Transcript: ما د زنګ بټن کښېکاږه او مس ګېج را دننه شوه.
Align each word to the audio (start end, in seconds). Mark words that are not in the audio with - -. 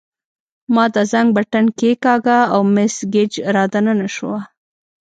ما 0.73 0.85
د 0.95 0.97
زنګ 1.11 1.27
بټن 1.35 1.65
کښېکاږه 1.77 2.39
او 2.53 2.61
مس 2.73 2.95
ګېج 3.13 3.33
را 3.55 3.63
دننه 3.73 4.07
شوه. 4.15 4.39